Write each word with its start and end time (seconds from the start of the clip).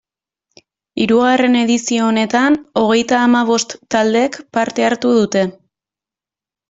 Hirugarren 1.03 1.57
edizio 1.59 2.07
honetan, 2.07 2.57
hogeita 2.83 3.19
hamabost 3.25 3.77
taldek 3.97 4.41
parte 4.59 4.87
hartu 4.89 5.13
dute. 5.19 5.45